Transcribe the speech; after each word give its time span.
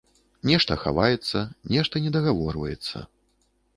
Нешта 0.49 0.77
хаваецца, 0.83 1.43
нешта 1.75 2.01
недагаворваецца. 2.07 3.07